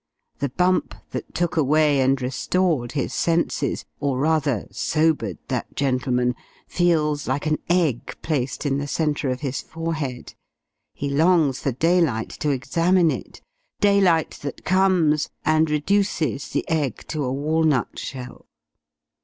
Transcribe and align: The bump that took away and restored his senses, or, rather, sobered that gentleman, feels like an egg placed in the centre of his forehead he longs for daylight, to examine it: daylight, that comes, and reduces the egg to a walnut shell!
The 0.39 0.49
bump 0.49 0.95
that 1.11 1.35
took 1.35 1.55
away 1.55 1.99
and 2.01 2.19
restored 2.19 2.93
his 2.93 3.13
senses, 3.13 3.85
or, 3.99 4.17
rather, 4.17 4.67
sobered 4.71 5.37
that 5.47 5.75
gentleman, 5.75 6.33
feels 6.67 7.27
like 7.27 7.45
an 7.45 7.59
egg 7.69 8.17
placed 8.23 8.65
in 8.65 8.79
the 8.79 8.87
centre 8.87 9.29
of 9.29 9.41
his 9.41 9.61
forehead 9.61 10.33
he 10.95 11.07
longs 11.11 11.59
for 11.59 11.71
daylight, 11.71 12.29
to 12.39 12.49
examine 12.49 13.11
it: 13.11 13.41
daylight, 13.79 14.39
that 14.41 14.65
comes, 14.65 15.29
and 15.45 15.69
reduces 15.69 16.47
the 16.49 16.67
egg 16.67 17.05
to 17.09 17.23
a 17.23 17.31
walnut 17.31 17.99
shell! 17.99 18.47